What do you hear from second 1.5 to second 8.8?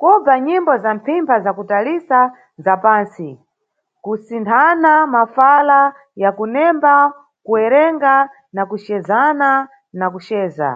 kutalitsa za pansti, kusinthana mafala ya kunemba kuwerenga na